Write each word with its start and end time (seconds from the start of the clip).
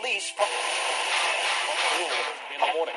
from 0.00 0.46
in 2.54 2.60
the 2.60 2.72
morning. 2.74 2.94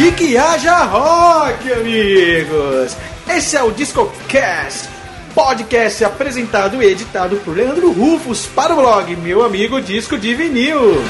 E 0.00 0.12
que 0.12 0.38
haja 0.38 0.84
rock, 0.84 1.72
amigos! 1.72 2.96
Esse 3.28 3.56
é 3.56 3.62
o 3.62 3.70
DiscoCast, 3.70 4.88
podcast 5.34 6.04
apresentado 6.04 6.82
e 6.82 6.86
editado 6.86 7.36
por 7.38 7.54
Leandro 7.54 7.92
Rufus 7.92 8.46
para 8.46 8.72
o 8.72 8.76
blog 8.76 9.14
Meu 9.16 9.44
Amigo 9.44 9.80
Disco 9.80 10.16
de 10.16 10.34
Vinil. 10.34 11.04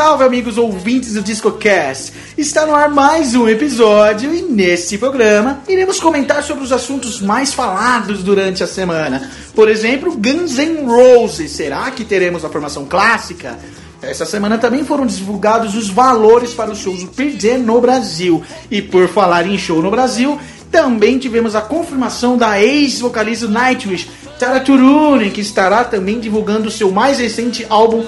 Salve, 0.00 0.24
amigos 0.24 0.56
ouvintes 0.56 1.12
do 1.12 1.20
DiscoCast! 1.20 2.14
Está 2.38 2.64
no 2.64 2.74
ar 2.74 2.88
mais 2.88 3.34
um 3.34 3.46
episódio 3.46 4.34
e 4.34 4.40
neste 4.40 4.96
programa 4.96 5.60
iremos 5.68 6.00
comentar 6.00 6.42
sobre 6.42 6.64
os 6.64 6.72
assuntos 6.72 7.20
mais 7.20 7.52
falados 7.52 8.22
durante 8.22 8.64
a 8.64 8.66
semana. 8.66 9.30
Por 9.54 9.68
exemplo, 9.68 10.16
Guns 10.16 10.56
N' 10.56 10.86
Roses. 10.86 11.50
Será 11.50 11.90
que 11.90 12.02
teremos 12.02 12.46
a 12.46 12.48
formação 12.48 12.86
clássica? 12.86 13.58
Essa 14.00 14.24
semana 14.24 14.56
também 14.56 14.86
foram 14.86 15.04
divulgados 15.04 15.74
os 15.74 15.90
valores 15.90 16.54
para 16.54 16.70
os 16.70 16.78
shows 16.78 17.04
do 17.04 17.38
Jam 17.38 17.58
no 17.58 17.78
Brasil. 17.78 18.42
E 18.70 18.80
por 18.80 19.06
falar 19.06 19.46
em 19.46 19.58
show 19.58 19.82
no 19.82 19.90
Brasil, 19.90 20.40
também 20.70 21.18
tivemos 21.18 21.54
a 21.54 21.60
confirmação 21.60 22.38
da 22.38 22.58
ex-vocalista 22.58 23.46
Nightwish, 23.46 24.08
Tara 24.38 24.60
Turunen, 24.60 25.30
que 25.30 25.42
estará 25.42 25.84
também 25.84 26.18
divulgando 26.18 26.70
seu 26.70 26.90
mais 26.90 27.18
recente 27.18 27.66
álbum 27.68 28.06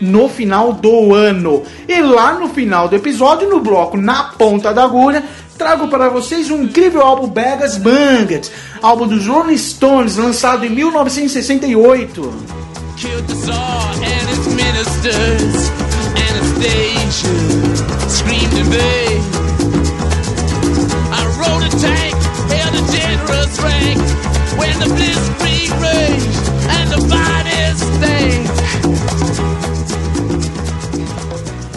no 0.00 0.28
final 0.28 0.72
do 0.72 1.14
ano. 1.14 1.62
E 1.88 2.00
lá 2.00 2.34
no 2.34 2.48
final 2.48 2.88
do 2.88 2.96
episódio, 2.96 3.48
no 3.48 3.60
bloco 3.60 3.96
Na 3.96 4.24
Ponta 4.24 4.72
da 4.72 4.84
Agulha, 4.84 5.22
trago 5.56 5.88
para 5.88 6.08
vocês 6.08 6.50
um 6.50 6.62
incrível 6.62 7.02
álbum 7.02 7.28
Begas 7.28 7.78
Banget, 7.78 8.50
álbum 8.82 9.06
dos 9.06 9.26
Rolling 9.26 9.58
Stones, 9.58 10.16
lançado 10.16 10.64
em 10.64 10.70
1968. 10.70 12.66
killed 12.96 13.26
the 13.26 13.34
Tsar 13.34 13.94
and 13.94 14.28
its 14.32 14.46
ministers. 14.54 15.70
Anastasia 16.26 17.28
screamed 18.08 18.54
in 18.54 18.66
vain. 18.72 19.20
I 21.12 21.20
rode 21.40 21.64
a 21.64 21.72
tank, 21.76 22.14
held 22.50 22.74
a 22.74 22.82
generous 22.90 23.60
rank 23.60 24.00
when 24.58 24.78
the 24.80 24.86
and 26.68 26.90
the. 26.90 27.06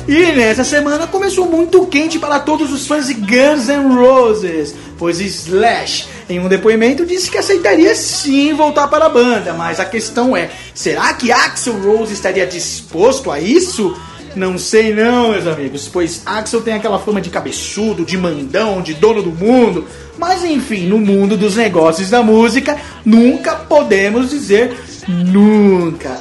E 0.10 0.32
nessa 0.32 0.64
semana 0.64 1.06
começou 1.06 1.46
muito 1.46 1.86
quente 1.86 2.18
para 2.18 2.40
todos 2.40 2.74
os 2.74 2.88
fãs 2.88 3.06
de 3.06 3.14
Guns 3.14 3.68
N' 3.68 3.94
Roses, 3.94 4.74
pois 4.98 5.20
Slash, 5.20 6.08
em 6.28 6.40
um 6.40 6.48
depoimento, 6.48 7.06
disse 7.06 7.30
que 7.30 7.38
aceitaria 7.38 7.94
sim 7.94 8.52
voltar 8.56 8.88
para 8.88 9.06
a 9.06 9.10
banda, 9.10 9.54
mas 9.54 9.80
a 9.80 9.86
questão 9.86 10.36
é: 10.36 10.50
será 10.74 11.14
que 11.14 11.32
Axel 11.32 11.80
Rose 11.80 12.12
estaria 12.12 12.48
disposto 12.48 13.30
a 13.30 13.40
isso? 13.40 13.96
Não 14.36 14.58
sei 14.58 14.96
não, 14.96 15.30
meus 15.30 15.46
amigos, 15.46 15.88
pois 15.88 16.24
Axel 16.26 16.62
tem 16.62 16.74
aquela 16.74 16.98
fama 16.98 17.22
de 17.22 17.30
cabeçudo, 17.30 18.04
de 18.04 18.18
mandão, 18.18 18.82
de 18.82 18.96
dono 18.96 19.22
do 19.22 19.32
mundo. 19.32 19.86
Mas 20.18 20.44
enfim, 20.44 20.88
no 20.88 20.98
mundo 20.98 21.38
dos 21.38 21.56
negócios 21.56 22.10
da 22.10 22.24
música, 22.24 22.76
nunca 23.06 23.54
podemos 23.54 24.32
dizer 24.32 24.76
nunca. 25.08 26.18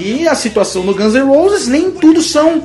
E 0.00 0.26
a 0.26 0.34
situação 0.34 0.82
no 0.82 0.92
Guns 0.92 1.14
N' 1.14 1.22
Roses, 1.22 1.68
nem 1.68 1.92
tudo 1.92 2.20
são 2.20 2.64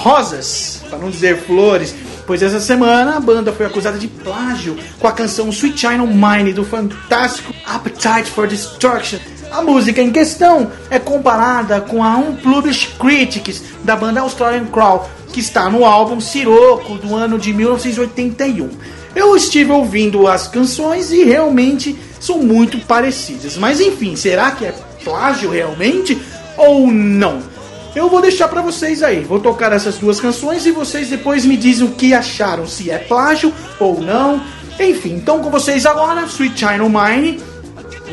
rosas, 0.00 0.82
para 0.88 0.98
não 0.98 1.10
dizer 1.10 1.38
flores, 1.42 1.94
pois 2.26 2.42
essa 2.42 2.60
semana 2.60 3.16
a 3.16 3.20
banda 3.20 3.52
foi 3.52 3.66
acusada 3.66 3.98
de 3.98 4.08
plágio 4.08 4.76
com 4.98 5.06
a 5.06 5.12
canção 5.12 5.48
Sweet 5.50 5.78
China 5.78 6.06
Mine 6.06 6.52
do 6.52 6.64
fantástico 6.64 7.54
Appetite 7.66 8.30
for 8.30 8.46
Destruction. 8.46 9.18
A 9.50 9.60
música 9.62 10.00
em 10.00 10.10
questão 10.10 10.72
é 10.90 10.98
comparada 10.98 11.80
com 11.80 12.02
a 12.02 12.16
Unpublished 12.16 12.96
Critics 12.98 13.62
da 13.84 13.94
banda 13.94 14.20
Australian 14.20 14.64
Crawl, 14.66 15.08
que 15.32 15.40
está 15.40 15.68
no 15.68 15.84
álbum 15.84 16.20
Siroco 16.20 16.96
do 16.96 17.14
ano 17.14 17.38
de 17.38 17.52
1981. 17.52 18.70
Eu 19.14 19.36
estive 19.36 19.70
ouvindo 19.70 20.26
as 20.26 20.48
canções 20.48 21.12
e 21.12 21.22
realmente 21.24 21.98
são 22.18 22.38
muito 22.38 22.78
parecidas, 22.86 23.58
mas 23.58 23.78
enfim, 23.78 24.16
será 24.16 24.52
que 24.52 24.64
é 24.64 24.74
plágio 25.04 25.50
realmente 25.50 26.18
ou 26.56 26.86
não? 26.86 27.51
Eu 27.94 28.08
vou 28.08 28.22
deixar 28.22 28.48
pra 28.48 28.62
vocês 28.62 29.02
aí. 29.02 29.20
Vou 29.20 29.38
tocar 29.38 29.72
essas 29.72 29.98
duas 29.98 30.18
canções 30.20 30.64
e 30.64 30.70
vocês 30.70 31.08
depois 31.08 31.44
me 31.44 31.56
dizem 31.56 31.86
o 31.86 31.90
que 31.90 32.14
acharam, 32.14 32.66
se 32.66 32.90
é 32.90 32.98
plágio 32.98 33.52
ou 33.78 34.00
não. 34.00 34.42
Enfim, 34.80 35.14
então 35.14 35.40
com 35.40 35.50
vocês 35.50 35.84
agora, 35.84 36.22
Sweet 36.22 36.58
China 36.58 36.88
Mine, 36.88 37.38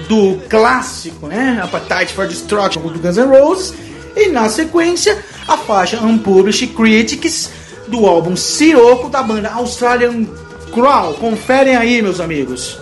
do 0.10 0.38
clássico, 0.50 1.28
né? 1.28 1.60
Appetite 1.64 2.14
for 2.14 2.28
Destruction 2.28 2.82
do 2.82 3.00
Guns 3.00 3.18
N' 3.18 3.28
Roses. 3.28 3.74
E 4.16 4.28
na 4.30 4.50
sequência, 4.50 5.18
a 5.48 5.56
faixa 5.58 5.98
Unpublished 6.02 6.74
Critics 6.76 7.50
do 7.88 8.06
álbum 8.06 8.36
Siroco 8.36 9.10
da 9.10 9.24
banda 9.24 9.50
Australian 9.50 10.26
Crawl. 10.74 11.14
Conferem 11.14 11.78
aí, 11.78 12.02
meus 12.02 12.20
amigos. 12.20 12.78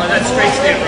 Oh, 0.00 0.87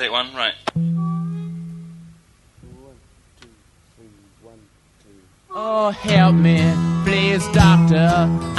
take 0.00 0.10
one, 0.10 0.34
right. 0.34 0.54
Oh, 5.50 5.90
help 5.90 6.34
me, 6.36 6.72
please, 7.04 7.46
doctor. 7.52 8.49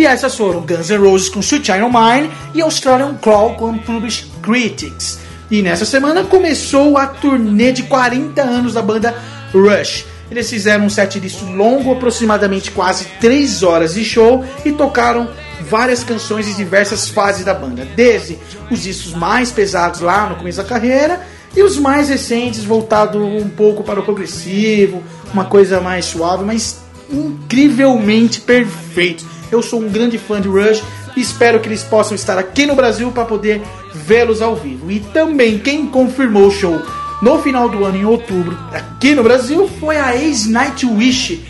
E 0.00 0.06
essas 0.06 0.34
foram 0.34 0.62
Guns 0.62 0.88
N' 0.88 0.96
Roses 0.96 1.28
com 1.28 1.40
Sweet 1.40 1.70
O' 1.72 1.90
Mine 1.92 2.30
e 2.54 2.62
Australian 2.62 3.16
Claw 3.20 3.54
com 3.54 3.76
Published 3.76 4.30
Critics. 4.42 5.18
E 5.50 5.60
nessa 5.60 5.84
semana 5.84 6.24
começou 6.24 6.96
a 6.96 7.06
turnê 7.06 7.70
de 7.70 7.82
40 7.82 8.40
anos 8.40 8.72
da 8.72 8.80
banda 8.80 9.14
Rush. 9.52 10.06
Eles 10.30 10.48
fizeram 10.48 10.86
um 10.86 10.88
set 10.88 11.20
list 11.20 11.42
longo, 11.42 11.92
aproximadamente 11.92 12.70
quase 12.70 13.08
3 13.20 13.62
horas 13.62 13.92
de 13.92 14.02
show, 14.02 14.42
e 14.64 14.72
tocaram 14.72 15.28
várias 15.68 16.02
canções 16.02 16.46
de 16.46 16.54
diversas 16.54 17.10
fases 17.10 17.44
da 17.44 17.52
banda, 17.52 17.86
desde 17.94 18.38
os 18.70 18.84
discos 18.84 19.12
mais 19.12 19.52
pesados 19.52 20.00
lá 20.00 20.30
no 20.30 20.36
começo 20.36 20.56
da 20.56 20.64
carreira 20.64 21.20
e 21.54 21.62
os 21.62 21.76
mais 21.76 22.08
recentes 22.08 22.64
voltado 22.64 23.22
um 23.22 23.50
pouco 23.50 23.84
para 23.84 24.00
o 24.00 24.02
progressivo, 24.02 25.02
uma 25.30 25.44
coisa 25.44 25.78
mais 25.78 26.06
suave, 26.06 26.42
mas 26.42 26.78
incrivelmente 27.12 28.40
perfeito. 28.40 29.39
Eu 29.50 29.62
sou 29.62 29.80
um 29.80 29.88
grande 29.88 30.18
fã 30.18 30.40
de 30.40 30.48
Rush 30.48 30.82
e 31.16 31.20
espero 31.20 31.60
que 31.60 31.68
eles 31.68 31.82
possam 31.82 32.14
estar 32.14 32.38
aqui 32.38 32.66
no 32.66 32.74
Brasil 32.74 33.10
para 33.10 33.24
poder 33.24 33.62
vê-los 33.94 34.40
ao 34.40 34.54
vivo. 34.56 34.90
E 34.90 35.00
também 35.00 35.58
quem 35.58 35.86
confirmou 35.86 36.46
o 36.46 36.50
show 36.50 36.80
no 37.20 37.42
final 37.42 37.68
do 37.68 37.84
ano, 37.84 37.98
em 37.98 38.04
outubro, 38.04 38.58
aqui 38.72 39.14
no 39.14 39.22
Brasil, 39.22 39.68
foi 39.78 39.96
a 39.96 40.16
ex-Nightwish, 40.16 41.44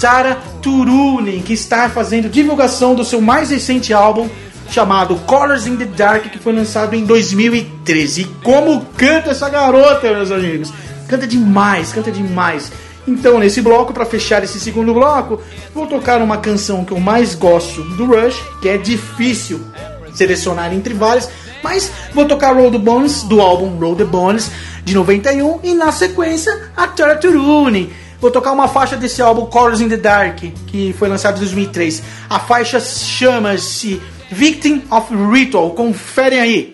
Tara 0.00 0.38
Turunen, 0.60 1.40
que 1.40 1.52
está 1.52 1.88
fazendo 1.88 2.28
divulgação 2.28 2.94
do 2.94 3.04
seu 3.04 3.20
mais 3.20 3.50
recente 3.50 3.92
álbum 3.92 4.28
chamado 4.70 5.14
Colors 5.26 5.66
in 5.66 5.76
the 5.76 5.84
Dark, 5.84 6.24
que 6.24 6.38
foi 6.38 6.52
lançado 6.52 6.94
em 6.94 7.04
2013. 7.04 8.22
E 8.22 8.24
como 8.42 8.84
canta 8.96 9.30
essa 9.30 9.48
garota, 9.48 10.12
meus 10.12 10.32
amigos! 10.32 10.72
Canta 11.08 11.26
demais, 11.26 11.92
canta 11.92 12.10
demais. 12.10 12.72
Então, 13.06 13.38
nesse 13.38 13.60
bloco, 13.60 13.92
para 13.92 14.06
fechar 14.06 14.42
esse 14.42 14.58
segundo 14.58 14.94
bloco, 14.94 15.40
vou 15.74 15.86
tocar 15.86 16.22
uma 16.22 16.38
canção 16.38 16.84
que 16.84 16.92
eu 16.92 17.00
mais 17.00 17.34
gosto 17.34 17.82
do 17.96 18.06
Rush, 18.06 18.42
que 18.62 18.68
é 18.68 18.78
difícil 18.78 19.60
selecionar 20.14 20.72
entre 20.72 20.94
várias, 20.94 21.28
mas 21.62 21.90
vou 22.12 22.24
tocar 22.24 22.54
Roll 22.54 22.70
the 22.70 22.78
Bones, 22.78 23.22
do 23.24 23.40
álbum 23.40 23.78
Roll 23.78 23.96
the 23.96 24.04
Bones, 24.04 24.50
de 24.84 24.94
91, 24.94 25.60
e 25.62 25.74
na 25.74 25.92
sequência, 25.92 26.70
a 26.76 26.86
Tara 26.86 27.16
Turunen. 27.16 27.90
Vou 28.20 28.30
tocar 28.30 28.52
uma 28.52 28.68
faixa 28.68 28.96
desse 28.96 29.20
álbum 29.20 29.46
Colors 29.46 29.82
in 29.82 29.88
the 29.88 29.98
Dark, 29.98 30.38
que 30.66 30.94
foi 30.98 31.08
lançado 31.08 31.36
em 31.36 31.40
2003. 31.40 32.02
A 32.30 32.38
faixa 32.38 32.80
chama-se 32.80 34.00
Victim 34.30 34.82
of 34.90 35.14
Ritual. 35.30 35.72
Conferem 35.72 36.40
aí. 36.40 36.73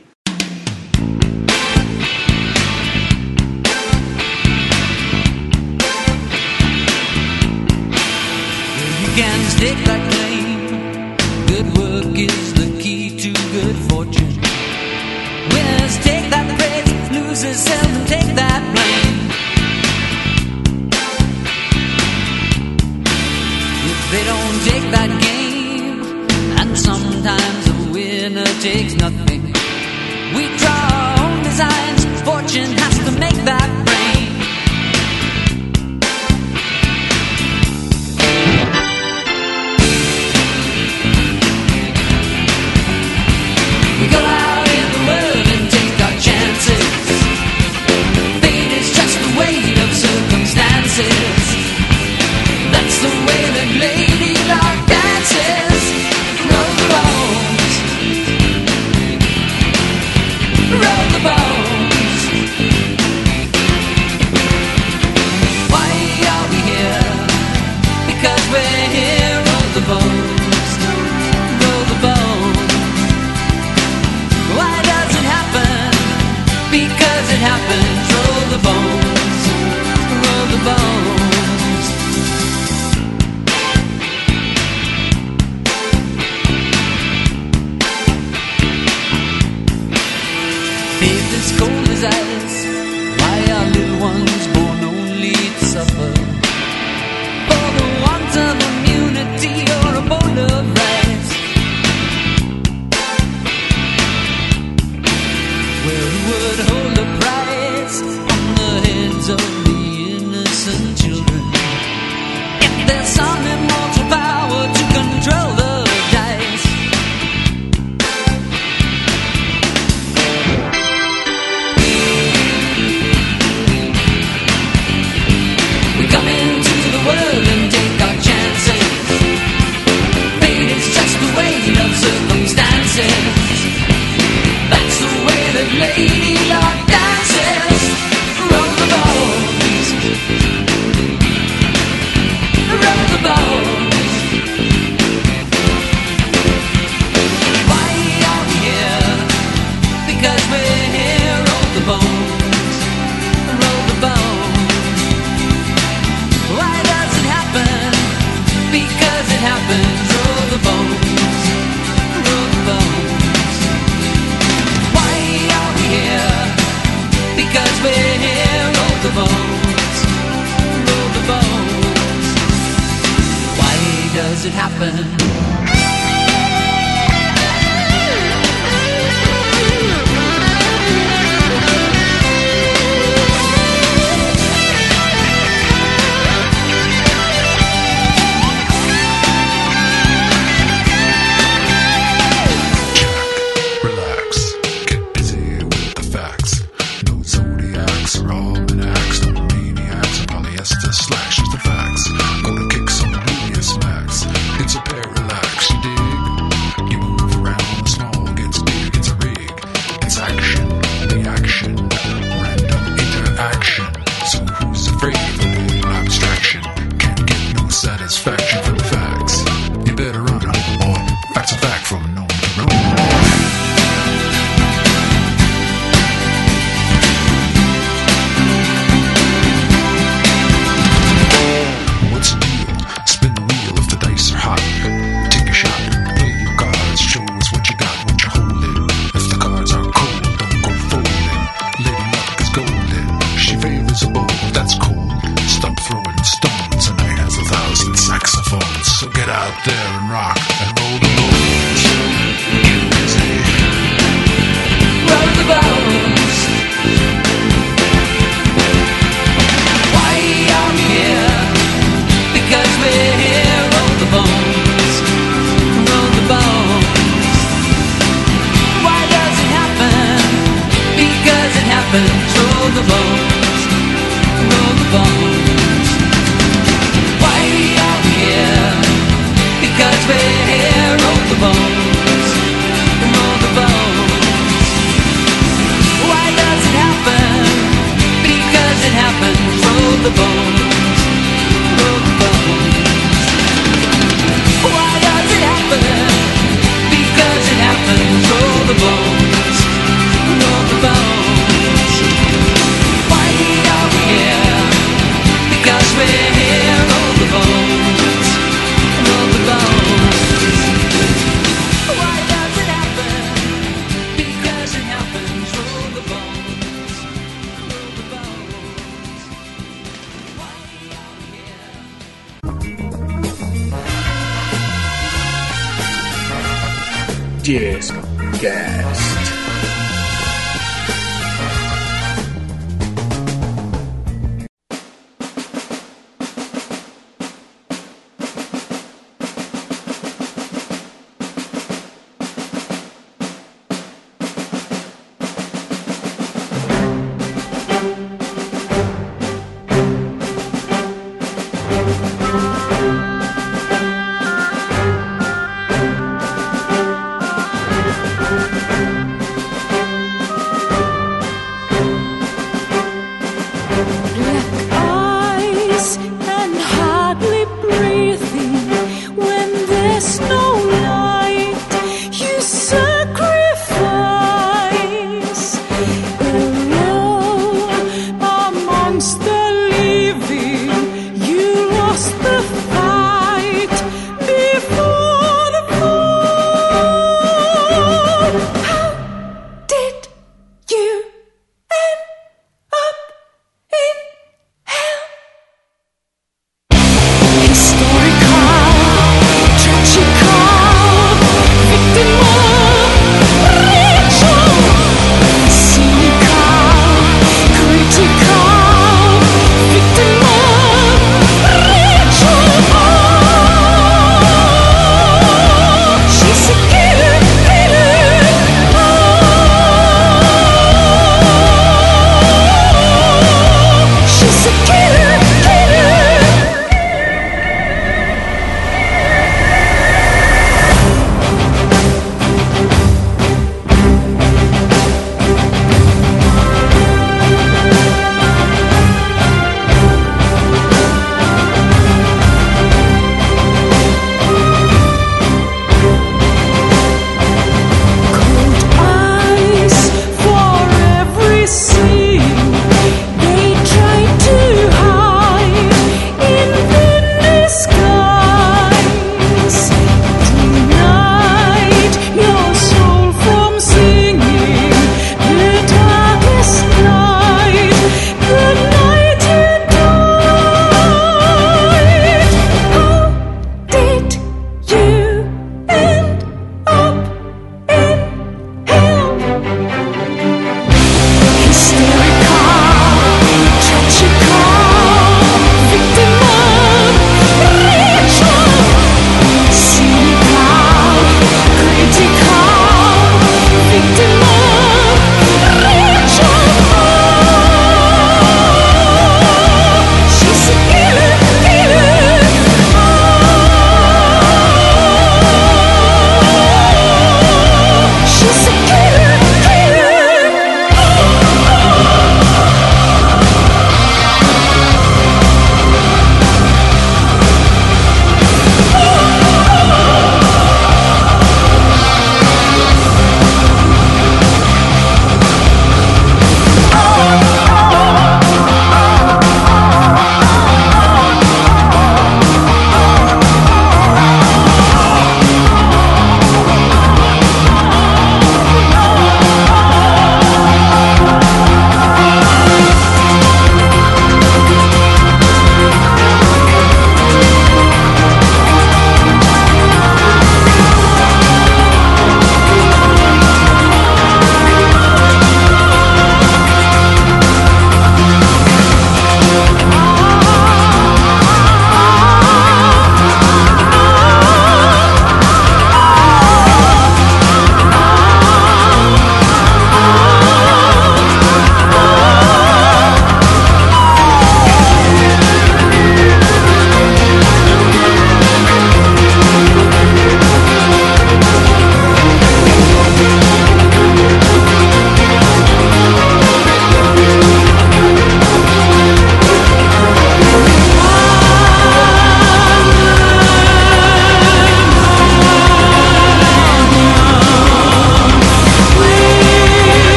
better 220.00 220.29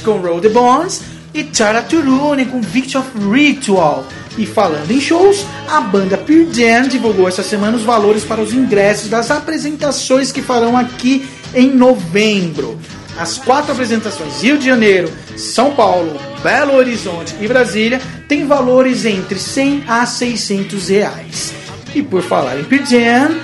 Com 0.00 0.18
Roll 0.18 0.40
the 0.40 0.48
Bones 0.48 1.00
e 1.34 1.44
Tara 1.44 1.82
Turune 1.82 2.46
com 2.46 2.60
Victor 2.60 3.02
of 3.02 3.10
Ritual. 3.30 4.06
E 4.36 4.46
falando 4.46 4.90
em 4.90 5.00
shows, 5.00 5.44
a 5.68 5.80
banda 5.80 6.16
Pearl 6.16 6.52
Jam 6.52 6.88
divulgou 6.88 7.28
essa 7.28 7.42
semana 7.42 7.76
os 7.76 7.82
valores 7.82 8.24
para 8.24 8.40
os 8.40 8.52
ingressos 8.52 9.08
das 9.08 9.30
apresentações 9.30 10.30
que 10.30 10.40
farão 10.40 10.76
aqui 10.76 11.28
em 11.54 11.74
novembro. 11.74 12.78
As 13.18 13.36
quatro 13.36 13.72
apresentações, 13.72 14.40
Rio 14.42 14.58
de 14.58 14.66
Janeiro, 14.66 15.10
São 15.36 15.72
Paulo, 15.72 16.16
Belo 16.40 16.74
Horizonte 16.74 17.34
e 17.40 17.48
Brasília, 17.48 18.00
têm 18.28 18.46
valores 18.46 19.04
entre 19.04 19.40
100 19.40 19.84
a 19.88 20.06
600 20.06 20.88
reais. 20.88 21.52
E 21.92 22.00
por 22.00 22.22
falar 22.22 22.60
em 22.60 22.64
Pearl 22.64 22.84
Jam, 22.84 23.36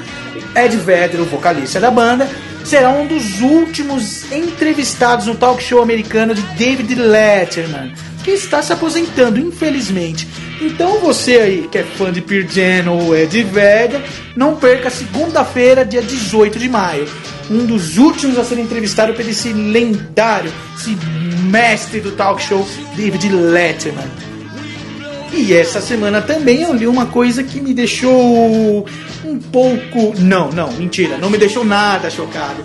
Ed 0.55 0.77
Vedder, 0.77 1.21
o 1.21 1.25
vocalista 1.25 1.81
da 1.81 1.91
banda, 1.91 2.31
será 2.65 2.91
um 2.91 3.07
dos 3.07 3.41
últimos 3.41 4.31
entrevistados 4.33 5.27
no 5.27 5.35
talk 5.35 5.63
show 5.63 5.83
americano 5.83 6.35
de 6.35 6.43
David 6.57 6.95
Letterman, 6.95 7.93
que 8.25 8.31
está 8.31 8.63
se 8.63 8.73
aposentando, 8.73 9.39
infelizmente. 9.39 10.27
Então 10.61 10.99
você 10.99 11.39
aí 11.41 11.69
que 11.71 11.79
é 11.79 11.83
fã 11.83 12.11
de 12.11 12.23
Pearl 12.23 12.49
Jam 12.49 12.91
ou 12.91 13.15
Ed 13.15 13.43
Vedder, 13.45 14.03
não 14.35 14.57
perca 14.57 14.89
segunda-feira, 14.89 15.85
dia 15.85 16.03
18 16.03 16.59
de 16.59 16.69
maio. 16.69 17.07
Um 17.51 17.67
dos 17.67 17.99
últimos 17.99 18.39
a 18.39 18.45
ser 18.45 18.59
entrevistado 18.59 19.13
por 19.13 19.29
esse 19.29 19.53
lendário, 19.53 20.51
esse 20.77 20.97
mestre 21.43 22.01
do 22.01 22.13
talk 22.13 22.43
show, 22.43 22.67
David 22.97 23.29
Letterman. 23.29 24.34
E 25.37 25.53
essa 25.53 25.81
semana 25.81 26.23
também 26.23 26.63
eu 26.63 26.73
li 26.73 26.87
uma 26.87 27.07
coisa 27.07 27.43
que 27.43 27.61
me 27.61 27.75
deixou 27.75 28.87
um 29.25 29.39
pouco. 29.39 30.15
Não, 30.21 30.51
não, 30.53 30.73
mentira, 30.73 31.19
não 31.19 31.29
me 31.29 31.37
deixou 31.37 31.65
nada 31.65 32.09
chocado. 32.09 32.65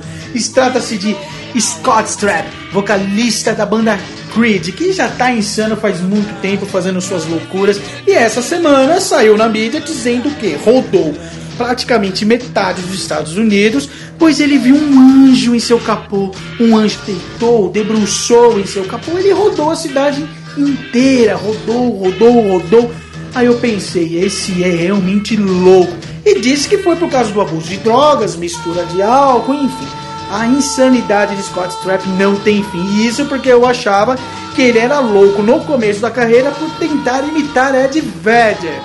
Trata-se 0.54 0.98
de 0.98 1.16
Scott 1.60 2.10
Strapp, 2.10 2.48
vocalista 2.72 3.54
da 3.54 3.66
banda 3.66 3.98
Creed, 4.34 4.70
que 4.74 4.94
já 4.94 5.10
tá 5.10 5.32
insano 5.32 5.76
faz 5.76 6.00
muito 6.00 6.40
tempo 6.42 6.68
fazendo 6.68 7.02
suas 7.02 7.26
loucuras. 7.26 7.82
E 8.06 8.12
essa 8.12 8.42
semana 8.42 9.02
saiu 9.02 9.36
na 9.36 9.50
mídia 9.50 9.82
dizendo 9.82 10.30
que 10.36 10.54
rodou 10.54 11.16
praticamente 11.58 12.24
metade 12.24 12.82
dos 12.84 12.94
Estados 12.94 13.36
Unidos, 13.36 13.90
pois 14.18 14.40
ele 14.40 14.58
viu 14.58 14.76
um 14.76 15.26
anjo 15.28 15.56
em 15.56 15.60
seu 15.60 15.80
capô. 15.80 16.32
Um 16.60 16.78
anjo 16.78 17.00
deitou, 17.06 17.70
debruçou 17.70 18.60
em 18.60 18.66
seu 18.66 18.86
capô. 18.86 19.18
Ele 19.18 19.32
rodou 19.34 19.72
a 19.72 19.76
cidade 19.76 20.26
inteira, 20.60 21.36
rodou, 21.36 21.90
rodou, 21.98 22.52
rodou. 22.52 22.92
Aí 23.34 23.46
eu 23.46 23.56
pensei, 23.56 24.24
esse 24.24 24.64
é 24.64 24.70
realmente 24.70 25.36
louco. 25.36 25.94
E 26.26 26.40
disse 26.40 26.68
que 26.68 26.78
foi 26.80 26.96
por 26.96 27.10
causa 27.10 27.32
do 27.32 27.42
abuso 27.42 27.68
de 27.68 27.78
drogas, 27.78 28.36
mistura 28.36 28.86
de 28.86 29.02
álcool, 29.02 29.54
enfim. 29.54 29.88
A 30.32 30.46
insanidade 30.46 31.36
de 31.36 31.44
Scott 31.44 31.74
Strapp 31.76 32.08
não 32.10 32.36
tem 32.36 32.64
fim. 32.64 33.08
Isso 33.08 33.26
porque 33.26 33.50
eu 33.50 33.66
achava 33.66 34.18
que 34.56 34.62
ele 34.62 34.80
era 34.80 35.00
louco 35.00 35.42
no 35.42 35.62
começo 35.62 36.02
da 36.02 36.12
carreira 36.12 36.52
por 36.52 36.70
tentar 36.78 37.24
imitar 37.24 37.74
Ed 37.74 38.00
Vedder. 38.02 38.80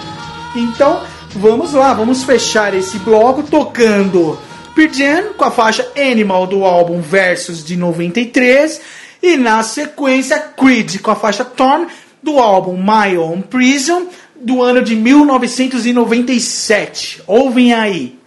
Então, 0.55 1.01
vamos 1.35 1.73
lá, 1.73 1.93
vamos 1.93 2.23
fechar 2.23 2.75
esse 2.75 2.99
bloco 2.99 3.43
tocando 3.43 4.39
Pearl 4.75 5.35
com 5.37 5.45
a 5.45 5.51
faixa 5.51 5.87
Animal 5.97 6.47
do 6.47 6.65
álbum 6.65 7.01
Versus 7.01 7.65
de 7.65 7.77
93 7.77 8.81
e 9.25 9.37
na 9.39 9.63
sequência 9.63 10.39
Creed 10.39 11.01
com 11.01 11.11
a 11.11 11.17
faixa 11.17 11.47
Torn 11.47 11.87
do 12.23 12.39
álbum 12.39 12.77
My 12.77 13.17
Own 13.17 13.41
Prison 13.41 14.07
do 14.37 14.63
ano 14.63 14.83
de 14.83 14.95
1997. 14.95 17.23
Ouvem 17.27 17.73
aí. 17.73 18.19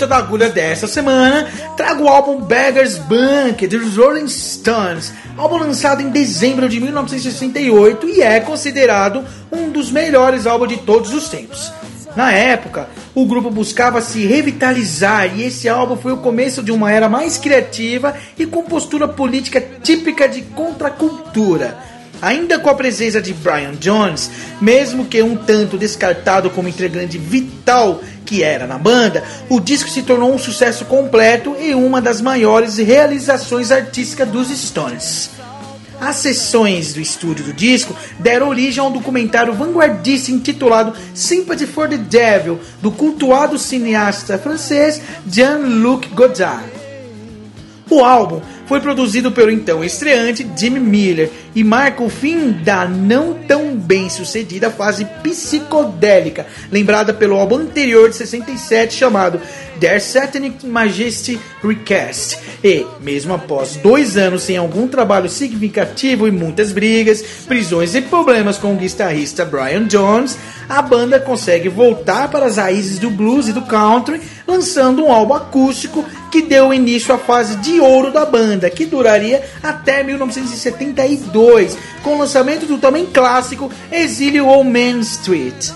Ponta 0.00 0.06
da 0.06 0.16
Agulha 0.16 0.48
dessa 0.48 0.86
semana 0.86 1.46
trago 1.76 2.04
o 2.04 2.08
álbum 2.08 2.40
Beggar's 2.40 2.96
Bank 2.96 3.66
dos 3.66 3.98
Rolling 3.98 4.28
Stones, 4.28 5.12
álbum 5.36 5.58
lançado 5.58 6.00
em 6.00 6.08
dezembro 6.08 6.70
de 6.70 6.80
1968 6.80 8.08
e 8.08 8.22
é 8.22 8.40
considerado 8.40 9.22
um 9.52 9.68
dos 9.68 9.90
melhores 9.90 10.46
álbuns 10.46 10.70
de 10.70 10.78
todos 10.78 11.12
os 11.12 11.28
tempos. 11.28 11.70
Na 12.16 12.32
época, 12.32 12.88
o 13.14 13.26
grupo 13.26 13.50
buscava 13.50 14.00
se 14.00 14.24
revitalizar 14.24 15.38
e 15.38 15.44
esse 15.44 15.68
álbum 15.68 15.98
foi 15.98 16.12
o 16.12 16.18
começo 16.18 16.62
de 16.62 16.72
uma 16.72 16.90
era 16.90 17.06
mais 17.06 17.36
criativa 17.36 18.14
e 18.38 18.46
com 18.46 18.62
postura 18.62 19.06
política 19.06 19.62
típica 19.82 20.26
de 20.26 20.40
contracultura. 20.40 21.76
Ainda 22.22 22.58
com 22.58 22.68
a 22.68 22.74
presença 22.74 23.20
de 23.20 23.32
Brian 23.32 23.74
Jones, 23.80 24.30
mesmo 24.60 25.06
que 25.06 25.22
um 25.22 25.36
tanto 25.36 25.78
descartado 25.78 26.50
como 26.50 26.68
integrante 26.68 27.16
vital 27.16 28.02
que 28.26 28.42
era 28.42 28.66
na 28.66 28.78
banda, 28.78 29.24
o 29.48 29.58
disco 29.58 29.88
se 29.88 30.02
tornou 30.02 30.32
um 30.32 30.38
sucesso 30.38 30.84
completo 30.84 31.56
e 31.58 31.74
uma 31.74 32.00
das 32.00 32.20
maiores 32.20 32.76
realizações 32.76 33.72
artísticas 33.72 34.28
dos 34.28 34.48
Stones. 34.48 35.30
As 36.00 36.16
sessões 36.16 36.94
do 36.94 37.00
estúdio 37.00 37.44
do 37.44 37.52
disco 37.52 37.94
deram 38.18 38.48
origem 38.48 38.82
a 38.82 38.86
um 38.86 38.92
documentário 38.92 39.52
vanguardista 39.52 40.30
intitulado 40.30 40.94
Sympathy 41.14 41.66
for 41.66 41.88
the 41.88 41.98
Devil, 41.98 42.58
do 42.80 42.90
cultuado 42.90 43.58
cineasta 43.58 44.38
francês 44.38 45.00
Jean-Luc 45.30 46.08
Godard. 46.08 46.70
O 47.90 48.04
álbum 48.04 48.40
foi 48.70 48.78
produzido 48.78 49.32
pelo 49.32 49.50
então 49.50 49.82
estreante 49.82 50.48
Jimmy 50.56 50.78
Miller 50.78 51.28
e 51.56 51.64
marca 51.64 52.04
o 52.04 52.08
fim 52.08 52.52
da 52.52 52.86
não 52.86 53.34
tão 53.34 53.74
bem 53.74 54.08
sucedida 54.08 54.70
fase 54.70 55.04
psicodélica, 55.24 56.46
lembrada 56.70 57.12
pelo 57.12 57.34
álbum 57.34 57.56
anterior 57.56 58.08
de 58.08 58.14
67 58.14 58.94
chamado 58.94 59.40
Their 59.80 60.00
Satanic 60.00 60.64
Majesty 60.64 61.40
Recast. 61.64 62.38
E, 62.62 62.86
mesmo 63.00 63.34
após 63.34 63.74
dois 63.74 64.16
anos 64.16 64.44
sem 64.44 64.56
algum 64.56 64.86
trabalho 64.86 65.28
significativo 65.28 66.28
e 66.28 66.30
muitas 66.30 66.70
brigas, 66.70 67.22
prisões 67.48 67.96
e 67.96 68.02
problemas 68.02 68.56
com 68.56 68.72
o 68.72 68.76
guitarrista 68.76 69.44
Brian 69.44 69.88
Jones, 69.88 70.38
a 70.68 70.80
banda 70.80 71.18
consegue 71.18 71.68
voltar 71.68 72.30
para 72.30 72.46
as 72.46 72.56
raízes 72.56 73.00
do 73.00 73.10
blues 73.10 73.48
e 73.48 73.52
do 73.52 73.62
country, 73.62 74.20
lançando 74.46 75.04
um 75.04 75.10
álbum 75.10 75.34
acústico 75.34 76.04
que 76.30 76.42
deu 76.42 76.72
início 76.72 77.14
à 77.14 77.18
fase 77.18 77.56
de 77.56 77.80
ouro 77.80 78.12
da 78.12 78.24
banda, 78.24 78.70
que 78.70 78.86
duraria 78.86 79.42
até 79.62 80.02
1972, 80.02 81.76
com 82.02 82.14
o 82.14 82.18
lançamento 82.18 82.66
do 82.66 82.78
também 82.78 83.06
clássico 83.06 83.70
Exílio 83.90 84.46
on 84.46 84.64
Main 84.64 85.00
Street. 85.00 85.70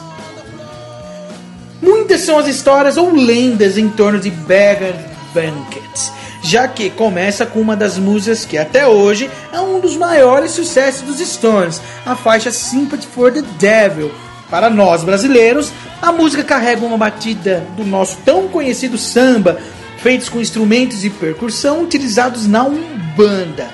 Muitas 1.83 2.23
são 2.23 2.39
as 2.39 2.47
histórias 2.47 2.97
ou 2.97 3.13
lendas 3.13 3.77
em 3.77 3.89
torno 3.89 4.19
de 4.19 4.31
Beggar 4.31 4.95
Banquet, 5.35 6.13
já 6.43 6.67
que 6.69 6.89
começa 6.91 7.45
com 7.45 7.61
uma 7.61 7.77
das 7.77 7.99
músicas 7.99 8.45
que 8.45 8.57
até 8.57 8.87
hoje 8.87 9.29
é 9.53 9.61
um 9.61 9.81
dos 9.81 9.97
maiores 9.97 10.53
sucessos 10.53 11.03
dos 11.03 11.19
Stones, 11.19 11.81
a 12.07 12.15
faixa 12.15 12.51
Sympathy 12.51 13.07
for 13.07 13.33
the 13.33 13.43
Devil. 13.59 14.11
Para 14.49 14.71
nós 14.71 15.03
brasileiros, 15.03 15.73
a 16.01 16.13
música 16.13 16.45
carrega 16.45 16.87
uma 16.87 16.97
batida 16.97 17.67
do 17.77 17.85
nosso 17.85 18.19
tão 18.25 18.47
conhecido 18.49 18.97
samba, 18.97 19.59
feitos 20.05 20.29
com 20.29 20.39
instrumentos 20.39 21.03
e 21.03 21.09
percussão 21.09 21.83
utilizados 21.83 22.47
na 22.47 22.63
Umbanda. 22.63 23.71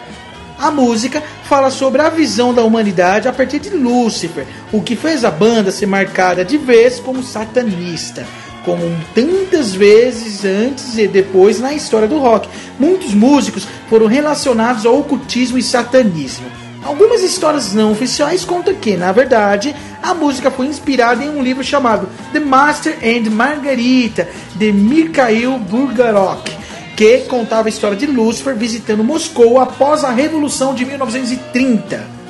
A 0.56 0.70
música 0.70 1.20
fala 1.42 1.72
sobre 1.72 2.00
a 2.00 2.08
visão 2.08 2.54
da 2.54 2.62
humanidade 2.62 3.26
a 3.26 3.32
partir 3.32 3.58
de 3.58 3.70
Lúcifer, 3.70 4.46
o 4.70 4.80
que 4.80 4.94
fez 4.94 5.24
a 5.24 5.30
banda 5.32 5.72
ser 5.72 5.86
marcada 5.86 6.44
de 6.44 6.56
vez 6.56 7.00
como 7.00 7.20
satanista. 7.20 8.24
Como 8.64 8.84
tantas 9.12 9.74
vezes 9.74 10.44
antes 10.44 10.96
e 10.96 11.08
depois 11.08 11.58
na 11.58 11.74
história 11.74 12.06
do 12.06 12.18
rock, 12.20 12.48
muitos 12.78 13.12
músicos 13.12 13.66
foram 13.88 14.06
relacionados 14.06 14.86
ao 14.86 15.00
ocultismo 15.00 15.58
e 15.58 15.62
satanismo. 15.64 16.46
Algumas 16.82 17.22
histórias 17.22 17.74
não 17.74 17.92
oficiais 17.92 18.44
contam 18.44 18.74
que, 18.74 18.96
na 18.96 19.12
verdade, 19.12 19.74
a 20.02 20.14
música 20.14 20.50
foi 20.50 20.66
inspirada 20.66 21.22
em 21.22 21.28
um 21.28 21.42
livro 21.42 21.62
chamado 21.62 22.08
The 22.32 22.40
Master 22.40 22.98
and 23.02 23.30
Margarita, 23.30 24.28
de 24.54 24.72
Mikhail 24.72 25.58
Bulgarok, 25.58 26.50
que 26.96 27.18
contava 27.28 27.68
a 27.68 27.70
história 27.70 27.96
de 27.96 28.06
Lúcifer 28.06 28.56
visitando 28.56 29.04
Moscou 29.04 29.60
após 29.60 30.04
a 30.04 30.10
Revolução 30.10 30.74
de 30.74 30.84
1930. 30.84 32.20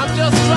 I'm 0.00 0.16
just 0.16 0.50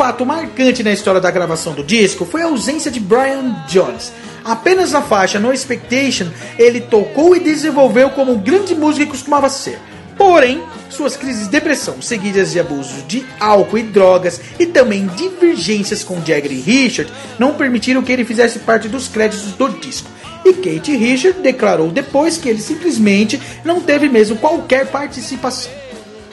fato 0.00 0.24
marcante 0.24 0.82
na 0.82 0.92
história 0.92 1.20
da 1.20 1.30
gravação 1.30 1.74
do 1.74 1.84
disco 1.84 2.24
foi 2.24 2.40
a 2.40 2.46
ausência 2.46 2.90
de 2.90 2.98
Brian 2.98 3.54
Jones. 3.68 4.10
Apenas 4.42 4.92
na 4.92 5.02
faixa 5.02 5.38
No 5.38 5.52
Expectation 5.52 6.30
ele 6.58 6.80
tocou 6.80 7.36
e 7.36 7.40
desenvolveu 7.40 8.08
como 8.08 8.32
um 8.32 8.38
grande 8.38 8.74
músico 8.74 9.04
que 9.04 9.10
costumava 9.10 9.50
ser. 9.50 9.78
Porém, 10.16 10.62
suas 10.88 11.18
crises 11.18 11.44
de 11.44 11.50
depressão, 11.50 12.00
seguidas 12.00 12.52
de 12.52 12.60
abusos 12.60 13.06
de 13.06 13.26
álcool 13.38 13.76
e 13.76 13.82
drogas 13.82 14.40
e 14.58 14.64
também 14.64 15.06
divergências 15.06 16.02
com 16.02 16.24
Jagger 16.24 16.50
e 16.50 16.60
Richard, 16.60 17.12
não 17.38 17.52
permitiram 17.52 18.02
que 18.02 18.10
ele 18.10 18.24
fizesse 18.24 18.60
parte 18.60 18.88
dos 18.88 19.06
créditos 19.06 19.52
do 19.52 19.68
disco. 19.68 20.08
E 20.46 20.54
Kate 20.54 20.96
Richard 20.96 21.40
declarou 21.40 21.90
depois 21.90 22.38
que 22.38 22.48
ele 22.48 22.62
simplesmente 22.62 23.38
não 23.62 23.82
teve 23.82 24.08
mesmo 24.08 24.36
qualquer 24.36 24.86
participação. 24.86 25.70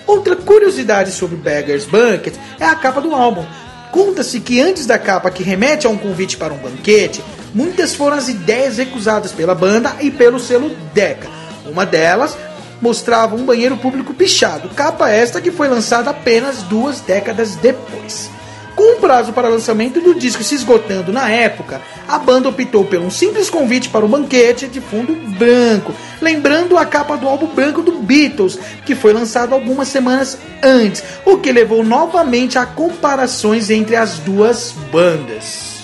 Outra 0.08 0.38
curiosidade 0.38 1.12
sobre 1.12 1.36
Beggar's 1.36 1.86
Banquet 1.86 2.34
é 2.60 2.66
a 2.66 2.76
capa 2.76 3.02
do 3.02 3.14
álbum. 3.14 3.46
Conta-se 3.92 4.40
que 4.40 4.62
antes 4.62 4.86
da 4.86 4.98
capa 4.98 5.30
que 5.30 5.44
remete 5.44 5.86
a 5.86 5.90
um 5.90 5.98
convite 5.98 6.38
para 6.38 6.54
um 6.54 6.58
banquete, 6.58 7.22
muitas 7.54 7.94
foram 7.94 8.16
as 8.16 8.30
ideias 8.30 8.78
recusadas 8.78 9.34
pela 9.34 9.54
banda 9.54 9.98
e 10.00 10.10
pelo 10.10 10.40
selo 10.40 10.70
Decca. 10.94 11.28
Uma 11.66 11.86
delas 11.86 12.38
mostrava 12.82 13.36
um 13.36 13.46
banheiro 13.46 13.76
público 13.76 14.14
pichado, 14.14 14.70
capa 14.70 15.10
esta 15.10 15.42
que 15.42 15.52
foi 15.52 15.68
lançada 15.68 16.12
apenas 16.12 16.62
duas 16.64 17.02
décadas 17.02 17.56
depois. 17.56 18.30
Com 18.78 18.94
o 18.94 18.98
prazo 18.98 19.34
para 19.34 19.50
lançamento 19.50 20.00
do 20.00 20.14
disco 20.14 20.44
se 20.44 20.54
esgotando 20.54 21.12
na 21.12 21.32
época, 21.32 21.82
a 22.08 22.20
banda 22.20 22.48
optou 22.48 22.86
por 22.86 23.00
um 23.00 23.10
simples 23.10 23.50
convite 23.50 23.90
para 23.90 24.06
o 24.06 24.08
banquete 24.08 24.68
de 24.68 24.80
fundo 24.80 25.16
branco, 25.36 25.92
lembrando 26.22 26.78
a 26.78 26.86
capa 26.86 27.18
do 27.18 27.28
álbum 27.28 27.48
branco 27.48 27.82
do 27.82 27.94
Beatles, 27.94 28.60
que 28.86 28.94
foi 28.94 29.14
lançado 29.14 29.56
algumas 29.56 29.88
semanas 29.88 30.38
antes, 30.62 31.04
o 31.26 31.40
que 31.40 31.52
levou 31.52 31.84
novamente 31.84 32.60
a 32.60 32.68
comparações 32.68 33.72
entre 33.72 33.96
as 33.96 34.20
duas 34.20 34.76
bandas. 34.92 35.78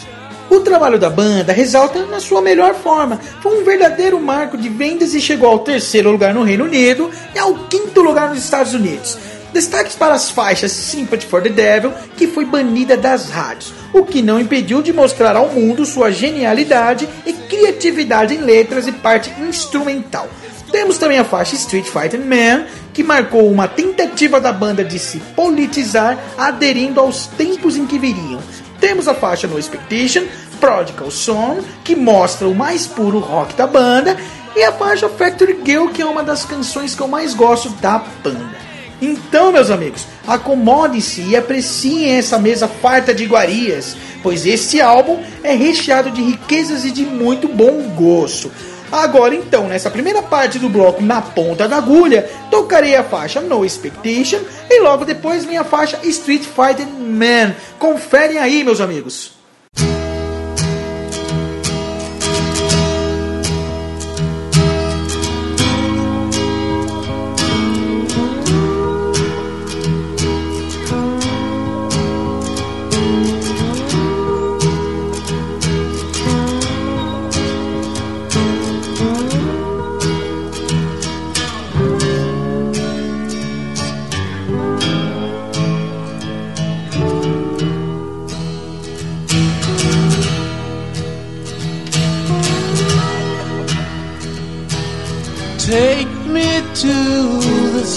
O 0.52 0.60
trabalho 0.60 1.00
da 1.00 1.10
banda 1.10 1.52
ressalta 1.52 2.06
na 2.06 2.20
sua 2.20 2.44
melhor 2.44 2.76
forma. 2.76 3.20
Foi 3.42 3.60
um 3.60 3.64
verdadeiro 3.64 4.20
marco 4.20 4.56
de 4.56 4.70
vendas 4.70 5.16
e 5.16 5.20
chegou 5.20 5.50
ao 5.50 5.60
terceiro 5.60 6.12
lugar 6.12 6.32
no 6.32 6.44
Reino 6.44 6.66
Unido 6.66 7.10
e 7.34 7.40
ao 7.40 7.56
quinto 7.68 8.04
lugar 8.04 8.30
nos 8.30 8.44
Estados 8.44 8.76
Unidos. 8.76 9.18
Destaques 9.54 9.96
para 9.96 10.16
as 10.16 10.32
faixas 10.32 10.72
Sympathy 10.72 11.28
for 11.28 11.40
the 11.40 11.50
Devil, 11.50 11.94
que 12.18 12.26
foi 12.26 12.44
banida 12.44 12.98
das 12.98 13.30
rádios, 13.30 13.72
o 13.94 14.04
que 14.04 14.24
não 14.24 14.40
impediu 14.40 14.82
de 14.82 14.92
mostrar 14.92 15.36
ao 15.36 15.50
mundo 15.50 15.86
sua 15.86 16.12
genialidade 16.12 17.08
e 17.24 17.32
criatividade 17.34 18.34
em 18.34 18.40
letras 18.40 18.88
e 18.88 18.92
parte 18.92 19.32
instrumental. 19.40 20.28
Temos 20.72 20.98
também 20.98 21.20
a 21.20 21.24
faixa 21.24 21.54
Street 21.54 21.86
Fighter 21.86 22.20
Man, 22.20 22.66
que 22.96 23.04
marcou 23.04 23.48
uma 23.48 23.68
tentativa 23.68 24.42
da 24.42 24.52
banda 24.52 24.84
de 24.84 24.98
se 24.98 25.20
politizar, 25.36 26.18
aderindo 26.36 27.00
aos 27.00 27.28
tempos 27.28 27.78
em 27.78 27.86
que 27.86 28.00
viriam. 28.00 28.42
Temos 28.80 29.08
a 29.08 29.14
faixa 29.14 29.46
No 29.46 29.60
Expectation, 29.60 30.24
Prodigal 30.60 31.12
Song, 31.12 31.62
que 31.84 31.96
mostra 31.96 32.48
o 32.48 32.56
mais 32.56 32.88
puro 32.88 33.20
rock 33.20 33.54
da 33.54 33.68
banda, 33.68 34.18
e 34.56 34.64
a 34.64 34.72
faixa 34.72 35.08
Factory 35.08 35.60
Girl, 35.64 35.90
que 35.90 36.02
é 36.02 36.06
uma 36.06 36.24
das 36.24 36.44
canções 36.44 36.96
que 36.96 37.02
eu 37.02 37.08
mais 37.08 37.36
gosto 37.36 37.70
da 37.70 38.00
banda. 38.24 38.73
Então, 39.02 39.52
meus 39.52 39.70
amigos, 39.70 40.06
acomodem-se 40.28 41.22
e 41.22 41.36
apreciem 41.36 42.12
essa 42.12 42.40
mesa 42.40 42.68
farta 42.68 43.14
de 43.14 43.24
iguarias, 43.24 43.96
pois 44.22 44.46
este 44.46 44.80
álbum 44.80 45.22
é 45.44 45.54
recheado 45.54 46.12
de 46.12 46.22
riquezas 46.22 46.86
e 46.86 46.92
de 46.92 47.04
muito 47.06 47.48
bom 47.48 47.82
gosto. 47.96 48.52
Agora 48.92 49.34
então, 49.34 49.68
nessa 49.68 49.90
primeira 49.90 50.22
parte 50.22 50.60
do 50.60 50.70
bloco 50.70 51.02
na 51.02 51.20
ponta 51.20 51.68
da 51.68 51.78
agulha, 51.78 52.30
tocarei 52.52 52.96
a 52.96 53.04
faixa 53.04 53.42
No 53.42 53.66
Expectation 53.66 54.40
e 54.70 54.80
logo 54.82 55.04
depois 55.04 55.44
vem 55.44 55.58
a 55.58 55.64
faixa 55.64 56.00
Street 56.04 56.44
Fighter 56.44 56.88
Man. 56.88 57.56
Conferem 57.80 58.38
aí, 58.38 58.64
meus 58.64 58.80
amigos. 58.80 59.43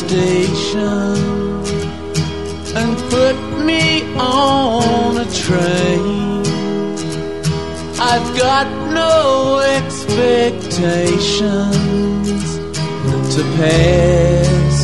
Station 0.08 1.16
and 2.80 2.96
put 3.10 3.36
me 3.64 4.02
on 4.14 5.18
a 5.18 5.24
train. 5.32 6.44
I've 7.98 8.36
got 8.38 8.66
no 8.92 9.58
expectations 9.76 12.58
to 13.34 13.42
pass 13.58 14.76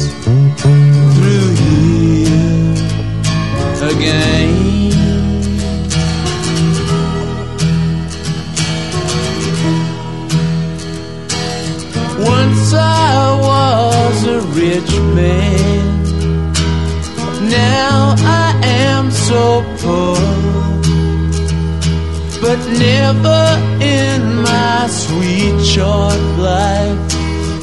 through 1.15 1.51
here 1.63 2.75
again. 3.91 4.32
So 19.33 19.65
poor. 19.83 20.21
But 22.45 22.61
never 22.87 23.45
in 23.81 24.21
my 24.49 24.79
sweet 25.03 25.59
short 25.73 26.23
life 26.51 27.01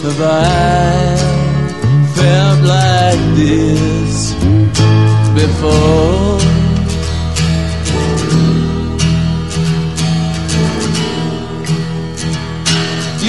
have 0.03 0.22
I 0.22 1.15
felt 2.17 2.59
like 2.78 3.24
this 3.41 4.13
before. 5.39 6.39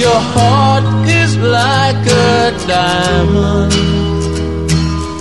Your 0.03 0.21
heart 0.35 0.87
is 1.21 1.31
like 1.59 2.03
a 2.07 2.51
diamond. 2.73 3.73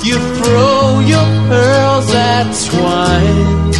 You 0.08 0.16
throw 0.36 1.00
your 1.12 1.39
pearls 1.60 2.10
at 2.14 2.48
swine. 2.52 3.72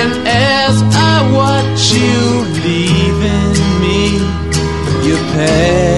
And 0.00 0.12
as 0.26 0.74
I 1.12 1.16
watch 1.40 1.82
you 1.98 2.20
leaving 2.66 3.58
me, 3.82 4.00
you 5.06 5.16
pack 5.34 5.91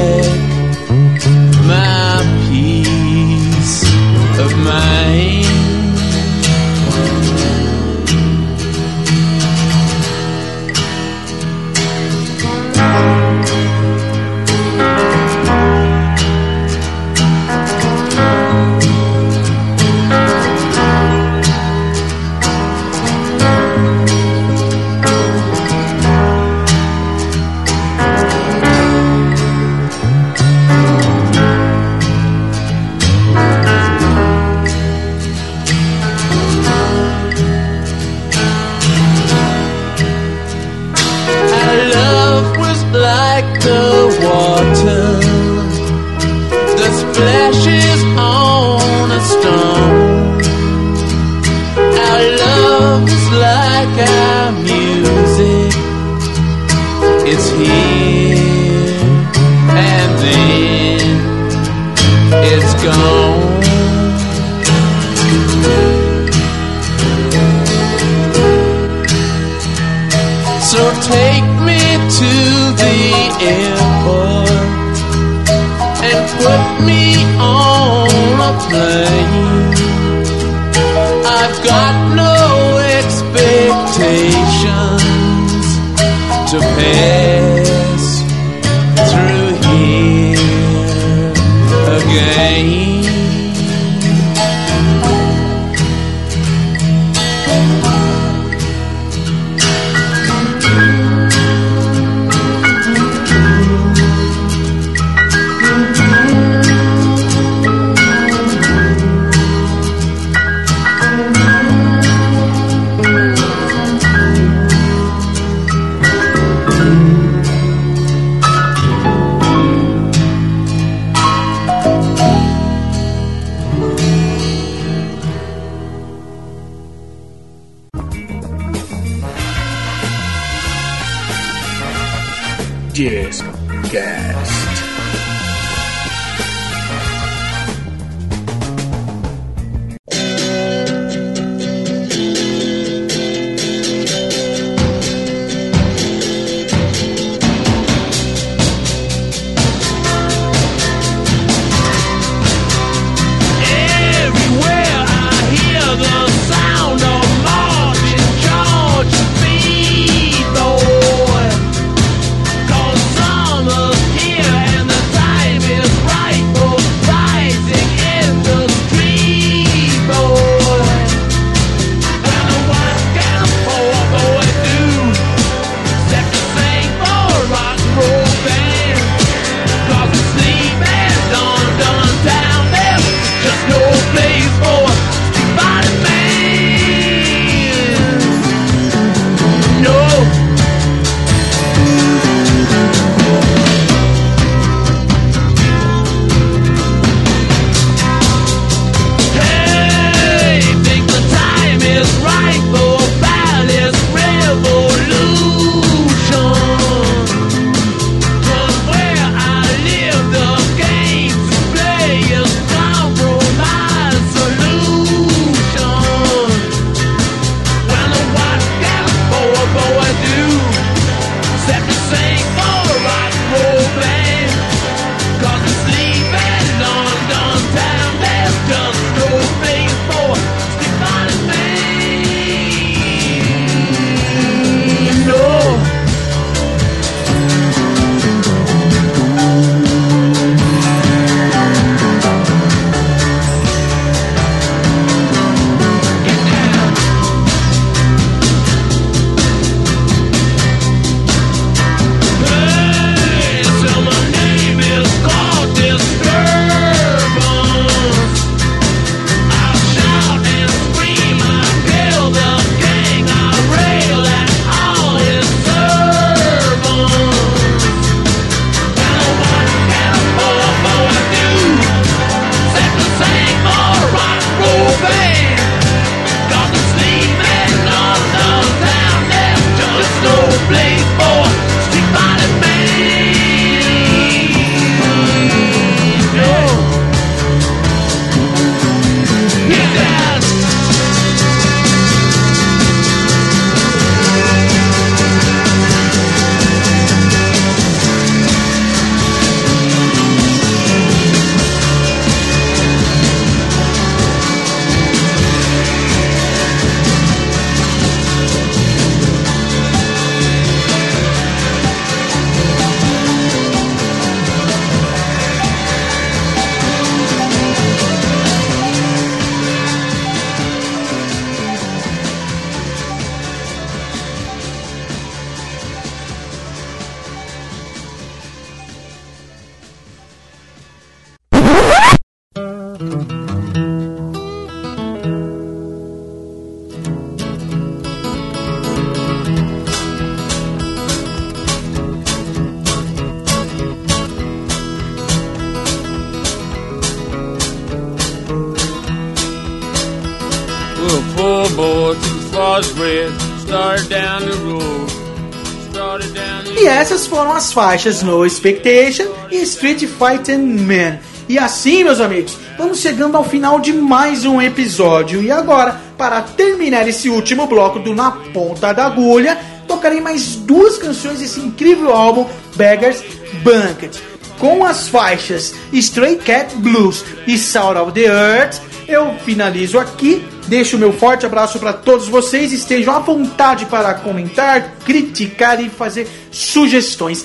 faixas 357.75 358.23
No 358.23 358.47
Expectation 358.47 359.25
e 359.51 359.57
Street 359.63 360.07
Fighting 360.07 360.79
Man. 360.79 361.19
E 361.49 361.59
assim, 361.59 362.05
meus 362.05 362.21
amigos, 362.21 362.57
vamos 362.79 363.01
chegando 363.01 363.37
ao 363.37 363.43
final 363.43 363.81
de 363.81 363.93
mais 363.93 364.45
um 364.45 364.63
episódio. 364.63 365.43
E 365.43 365.51
agora, 365.51 366.01
para 366.17 366.41
terminar 366.41 367.09
esse 367.09 367.29
último 367.29 367.67
bloco 367.67 367.99
do 367.99 368.15
Na 368.15 368.31
Ponta 368.31 368.93
da 368.93 369.07
Agulha, 369.07 369.59
tocarei 369.89 370.21
mais 370.21 370.55
duas 370.55 370.99
canções 370.99 371.41
desse 371.41 371.59
incrível 371.59 372.13
álbum 372.15 372.47
Beggars 372.77 373.25
Banquet. 373.65 374.13
Com 374.57 374.85
as 374.85 375.09
faixas 375.09 375.75
Stray 375.93 376.37
Cat 376.37 376.77
Blues 376.77 377.25
e 377.45 377.59
Sour 377.59 377.97
of 377.97 378.13
the 378.13 378.27
Earth, 378.27 378.81
eu 379.09 379.35
finalizo 379.45 379.99
aqui. 379.99 380.45
Deixo 380.69 380.97
meu 380.97 381.13
forte 381.13 381.45
abraço 381.45 381.81
para 381.81 381.93
todos 381.93 382.29
vocês. 382.29 382.73
Estejam 382.73 383.17
à 383.17 383.19
vontade 383.19 383.85
para 383.87 384.15
comentar, 384.15 384.95
criticar 385.05 385.83
e 385.83 385.91
fazer 385.91 386.29
sugestões. 386.53 387.45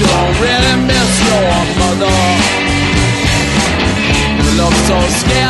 you'll 0.00 0.32
really 0.40 0.76
miss 0.88 1.12
your 1.28 1.50
mother. 1.80 2.16
You 4.40 4.50
look 4.60 4.74
so 4.88 4.98
scared. 5.20 5.49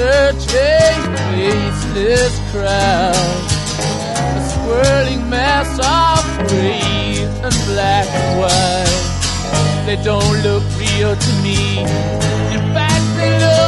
searching 0.00 1.00
faceless 1.28 2.34
crowd, 2.50 3.44
a 4.38 4.42
swirling 4.52 5.28
mass 5.28 5.70
of 5.76 6.22
gray 6.48 7.20
and 7.44 7.56
black 7.68 8.06
and 8.08 8.40
white. 8.40 9.84
They 9.84 10.02
don't 10.02 10.36
look 10.42 10.64
real 10.78 11.14
to 11.14 11.32
me. 11.42 11.80
In 12.56 12.62
fact, 12.72 13.04
they 13.18 13.38
look. 13.40 13.59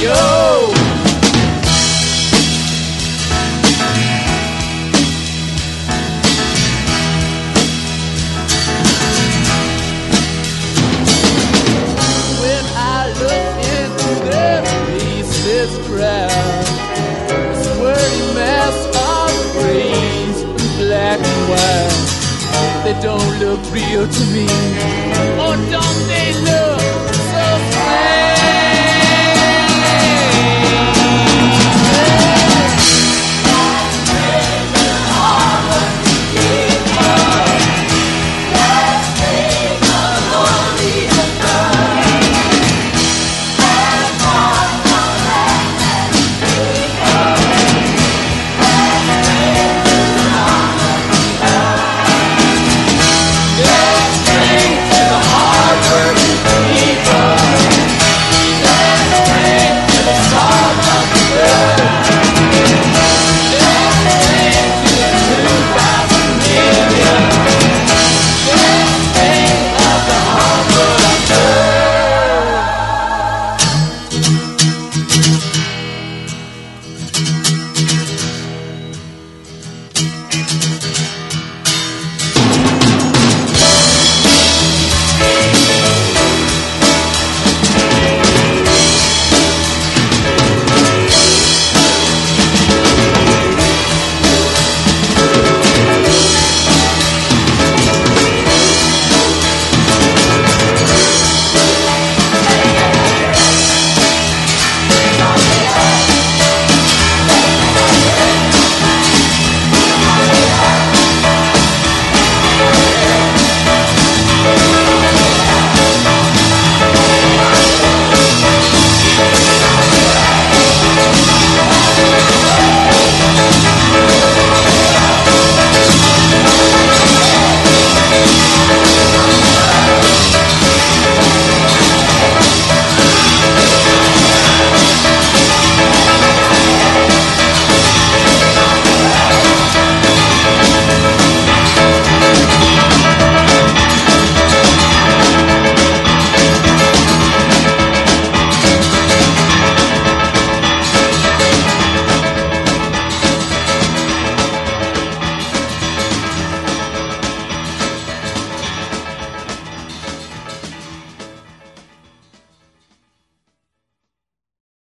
show. 0.00 0.72
When 12.42 12.64
I 12.76 13.10
look 13.22 13.48
into 13.74 14.10
the 14.28 14.46
faceless 14.86 15.72
crowd, 15.88 16.64
this 17.28 17.66
wordy 17.80 18.22
mass 18.38 18.78
of 18.94 19.32
grays, 19.54 20.38
black 20.78 21.18
and 21.18 21.42
white, 21.50 21.98
they 22.84 22.96
don't 23.02 23.32
look 23.40 23.60
real 23.72 24.06
to 24.06 24.24
me. 24.34 24.46
Or 25.42 25.54
don't 25.72 26.00
they 26.06 26.32
look? 26.44 26.77